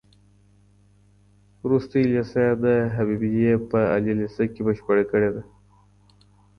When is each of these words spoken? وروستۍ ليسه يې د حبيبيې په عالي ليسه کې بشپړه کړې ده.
وروستۍ 1.63 2.03
ليسه 2.13 2.39
يې 2.45 2.53
د 2.63 2.65
حبيبيې 2.95 3.53
په 3.69 3.79
عالي 3.91 4.13
ليسه 4.21 4.43
کې 4.53 4.61
بشپړه 4.65 5.03
کړې 5.11 5.29
ده. 5.35 5.43